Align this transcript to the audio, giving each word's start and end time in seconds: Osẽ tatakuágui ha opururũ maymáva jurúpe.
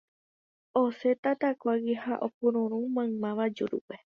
Osẽ 0.81 1.15
tatakuágui 1.23 1.95
ha 2.03 2.13
opururũ 2.25 2.79
maymáva 2.95 3.45
jurúpe. 3.55 3.95